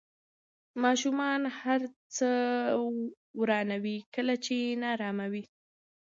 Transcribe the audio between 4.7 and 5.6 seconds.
نارامه وي.